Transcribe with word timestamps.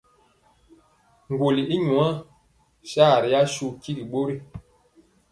Ŋgɔli 1.31 1.63
i 1.75 1.77
nwa 1.85 2.07
sa 2.91 3.05
ri 3.23 3.29
asu 3.41 3.65
tigi 3.81 4.03
ɓori. 4.11 4.35